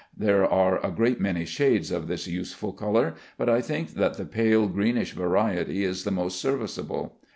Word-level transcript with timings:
There 0.17 0.43
are 0.51 0.83
a 0.83 0.89
great 0.89 1.19
many 1.21 1.45
shades 1.45 1.91
of 1.91 2.07
this 2.07 2.25
useful 2.25 2.73
color, 2.73 3.13
but 3.37 3.47
I 3.49 3.61
think 3.61 3.93
that 3.93 4.15
the 4.17 4.25
pale 4.25 4.67
greenish 4.67 5.13
variety 5.13 5.83
is 5.83 6.05
the 6.05 6.09
most 6.09 6.41
serviceable. 6.41 7.19